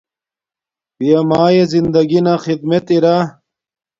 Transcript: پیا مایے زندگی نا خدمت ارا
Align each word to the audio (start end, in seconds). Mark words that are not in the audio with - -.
پیا 0.95 1.19
مایے 1.29 1.63
زندگی 1.73 2.19
نا 2.25 2.33
خدمت 2.45 2.85
ارا 2.95 3.15